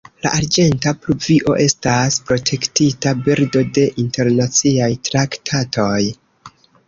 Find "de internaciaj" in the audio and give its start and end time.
3.77-4.89